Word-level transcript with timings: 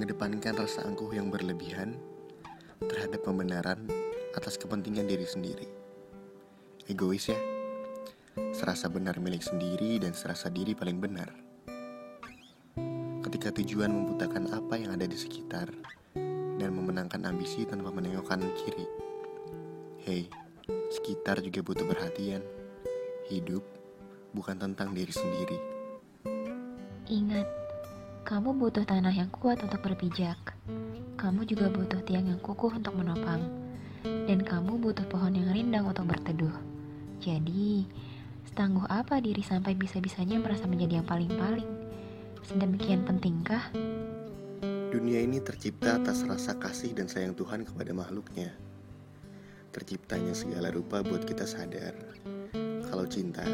mengedepankan 0.00 0.56
rasa 0.56 0.88
angkuh 0.88 1.12
yang 1.12 1.28
berlebihan 1.28 1.92
terhadap 2.80 3.20
pembenaran 3.20 3.84
atas 4.32 4.56
kepentingan 4.56 5.04
diri 5.04 5.28
sendiri. 5.28 5.68
Egois 6.88 7.28
ya, 7.28 7.36
serasa 8.56 8.88
benar 8.88 9.20
milik 9.20 9.44
sendiri 9.44 10.00
dan 10.00 10.16
serasa 10.16 10.48
diri 10.48 10.72
paling 10.72 11.04
benar. 11.04 11.28
Ketika 13.28 13.52
tujuan 13.60 13.92
membutakan 13.92 14.48
apa 14.56 14.80
yang 14.80 14.96
ada 14.96 15.04
di 15.04 15.20
sekitar 15.20 15.68
dan 16.56 16.70
memenangkan 16.72 17.20
ambisi 17.28 17.68
tanpa 17.68 17.92
menengok 17.92 18.24
kanan 18.24 18.48
kiri. 18.56 18.88
Hei, 20.00 20.32
sekitar 20.96 21.44
juga 21.44 21.60
butuh 21.60 21.84
perhatian. 21.84 22.40
Hidup 23.28 23.68
bukan 24.32 24.56
tentang 24.56 24.96
diri 24.96 25.12
sendiri. 25.12 25.60
Ingat, 27.04 27.59
kamu 28.20 28.52
butuh 28.52 28.84
tanah 28.84 29.12
yang 29.16 29.32
kuat 29.32 29.64
untuk 29.64 29.80
berpijak. 29.80 30.36
Kamu 31.16 31.48
juga 31.48 31.72
butuh 31.72 32.04
tiang 32.04 32.28
yang 32.28 32.40
kukuh 32.40 32.76
untuk 32.76 32.92
menopang. 32.92 33.40
Dan 34.04 34.44
kamu 34.44 34.76
butuh 34.80 35.04
pohon 35.08 35.32
yang 35.36 35.48
rindang 35.52 35.88
untuk 35.88 36.08
berteduh. 36.08 36.52
Jadi, 37.20 37.88
setangguh 38.48 38.88
apa 38.88 39.20
diri 39.20 39.40
sampai 39.40 39.72
bisa-bisanya 39.76 40.40
merasa 40.40 40.68
menjadi 40.68 41.00
yang 41.00 41.08
paling-paling? 41.08 41.68
Sedemikian 42.44 43.08
pentingkah? 43.08 43.72
Dunia 44.90 45.20
ini 45.24 45.40
tercipta 45.40 46.00
atas 46.00 46.24
rasa 46.24 46.56
kasih 46.56 46.92
dan 46.96 47.08
sayang 47.08 47.32
Tuhan 47.36 47.64
kepada 47.64 47.92
makhluknya. 47.96 48.52
Terciptanya 49.70 50.34
segala 50.34 50.68
rupa 50.74 51.00
buat 51.00 51.22
kita 51.22 51.46
sadar 51.46 51.94
kalau 52.90 53.06
cinta 53.06 53.46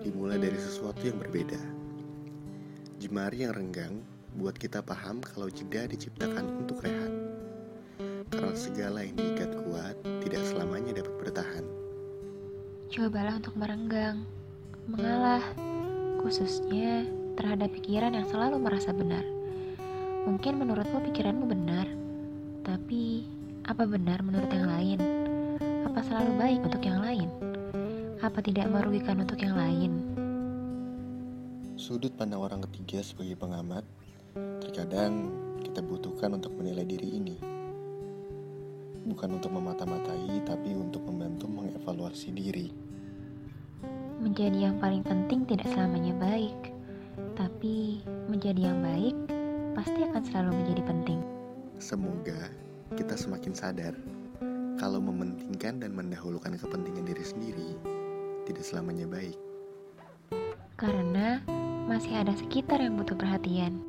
dimulai 0.00 0.40
dari 0.40 0.56
sesuatu 0.56 1.04
yang 1.04 1.20
berbeda. 1.20 1.77
Jemari 2.98 3.46
yang 3.46 3.54
renggang 3.54 4.02
buat 4.34 4.58
kita 4.58 4.82
paham 4.82 5.22
kalau 5.22 5.46
jeda 5.46 5.86
diciptakan 5.86 6.66
untuk 6.66 6.82
rehat. 6.82 7.14
Karena 8.26 8.58
segala 8.58 9.06
yang 9.06 9.14
diikat 9.14 9.54
kuat 9.54 9.94
tidak 10.26 10.42
selamanya 10.42 10.98
dapat 10.98 11.14
bertahan. 11.22 11.62
Cobalah 12.90 13.38
untuk 13.38 13.54
merenggang, 13.54 14.26
mengalah, 14.90 15.46
khususnya 16.26 17.06
terhadap 17.38 17.70
pikiran 17.78 18.18
yang 18.18 18.26
selalu 18.26 18.58
merasa 18.58 18.90
benar. 18.90 19.22
Mungkin 20.26 20.58
menurutmu 20.58 20.98
pikiranmu 21.14 21.46
benar, 21.46 21.86
tapi 22.66 23.30
apa 23.70 23.86
benar 23.86 24.26
menurut 24.26 24.50
yang 24.50 24.66
lain? 24.66 24.98
Apa 25.86 26.02
selalu 26.02 26.34
baik 26.34 26.60
untuk 26.66 26.82
yang 26.82 26.98
lain? 26.98 27.30
Apa 28.26 28.42
tidak 28.42 28.66
merugikan 28.66 29.22
untuk 29.22 29.38
yang 29.38 29.54
lain? 29.54 30.17
Sudut 31.78 32.10
pandang 32.10 32.42
orang 32.42 32.58
ketiga 32.66 33.06
sebagai 33.06 33.38
pengamat, 33.38 33.86
terkadang 34.58 35.30
kita 35.62 35.78
butuhkan 35.78 36.34
untuk 36.34 36.50
menilai 36.58 36.82
diri 36.82 37.22
ini. 37.22 37.38
Bukan 39.06 39.38
untuk 39.38 39.54
memata-matai, 39.54 40.42
tapi 40.42 40.74
untuk 40.74 41.06
membantu 41.06 41.46
mengevaluasi 41.46 42.34
diri. 42.34 42.74
Menjadi 44.18 44.58
yang 44.58 44.82
paling 44.82 45.06
penting 45.06 45.46
tidak 45.46 45.70
selamanya 45.70 46.18
baik, 46.18 46.74
tapi 47.38 48.02
menjadi 48.26 48.74
yang 48.74 48.82
baik 48.82 49.14
pasti 49.78 50.02
akan 50.02 50.22
selalu 50.26 50.50
menjadi 50.58 50.82
penting. 50.82 51.22
Semoga 51.78 52.50
kita 52.98 53.14
semakin 53.14 53.54
sadar 53.54 53.94
kalau 54.82 54.98
mementingkan 54.98 55.78
dan 55.78 55.94
mendahulukan 55.94 56.58
kepentingan 56.58 57.06
diri 57.06 57.22
sendiri 57.22 57.70
tidak 58.50 58.66
selamanya 58.66 59.06
baik. 59.06 59.38
Karena 60.74 61.42
masih 61.88 62.20
ada 62.20 62.36
sekitar 62.36 62.84
yang 62.84 63.00
butuh 63.00 63.16
perhatian. 63.16 63.80